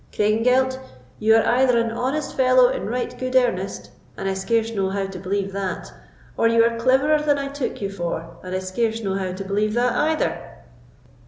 [0.11, 0.79] "Craigengelt,
[1.19, 5.05] you are either an honest fellow in right good earnest, and I scarce know how
[5.05, 5.91] to believe that;
[6.35, 9.43] or you are cleverer than I took you for, and I scarce know how to
[9.45, 10.57] believe that either."